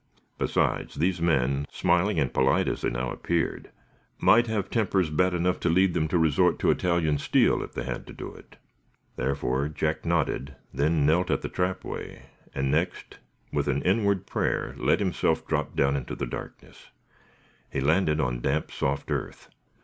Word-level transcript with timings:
Besides, 0.39 0.95
these 0.95 1.21
men, 1.21 1.67
smiling 1.69 2.19
and 2.19 2.33
polite 2.33 2.67
as 2.67 2.81
they 2.81 2.89
now 2.89 3.11
appeared, 3.11 3.69
might 4.17 4.47
have 4.47 4.71
tempers 4.71 5.11
bad 5.11 5.35
enough 5.35 5.59
to 5.59 5.69
lead 5.69 5.93
them 5.93 6.07
to 6.07 6.17
resort 6.17 6.57
to 6.57 6.71
Italian 6.71 7.19
steel, 7.19 7.61
if 7.61 7.73
they 7.73 7.83
had 7.83 8.07
to 8.07 8.13
do 8.13 8.33
it. 8.33 8.55
Therefore 9.15 9.67
Jack 9.69 10.03
nodded, 10.03 10.55
then 10.73 11.05
knelt 11.05 11.29
at 11.29 11.41
the 11.43 11.49
trapway, 11.49 12.23
and 12.55 12.71
next, 12.71 13.19
with 13.53 13.67
an 13.67 13.83
inward 13.83 14.25
prayer, 14.25 14.73
let 14.79 14.97
himself 14.99 15.47
drop 15.47 15.75
down 15.75 15.95
into 15.95 16.15
the 16.15 16.25
darkness. 16.25 16.89
He 17.71 17.79
landed 17.79 18.19
on 18.19 18.39
damp, 18.41 18.71
soft 18.71 19.11
earth. 19.11 19.51